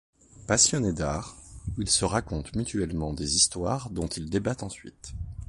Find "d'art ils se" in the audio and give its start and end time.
0.93-2.05